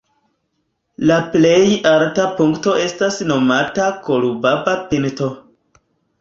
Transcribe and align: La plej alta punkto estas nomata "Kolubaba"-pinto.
La 1.09 1.17
plej 1.35 1.67
alta 1.89 2.25
punkto 2.39 2.73
estas 2.85 3.19
nomata 3.33 3.87
"Kolubaba"-pinto. 4.09 5.31